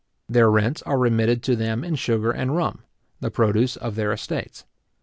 [0.27, 2.79] Their rents are remitted to them in sugar and rum,
[3.19, 4.65] the produce of their estates.